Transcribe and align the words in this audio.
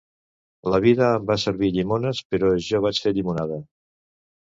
La 0.73 0.77
vida 0.85 1.09
em 1.17 1.27
va 1.31 1.35
servir 1.43 1.69
llimones, 1.75 2.21
però 2.35 2.49
jo 2.69 2.81
vaig 2.87 3.03
fer 3.05 3.13
llimonada. 3.19 3.61